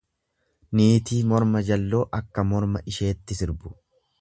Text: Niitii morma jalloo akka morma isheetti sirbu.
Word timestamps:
Niitii 0.79 1.19
morma 1.33 1.61
jalloo 1.69 2.01
akka 2.21 2.47
morma 2.55 2.85
isheetti 2.93 3.39
sirbu. 3.43 3.77